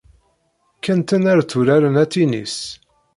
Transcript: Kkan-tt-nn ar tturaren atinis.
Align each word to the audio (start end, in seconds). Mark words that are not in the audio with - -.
Kkan-tt-nn 0.77 1.29
ar 1.31 1.39
tturaren 1.43 1.99
atinis. 2.03 2.57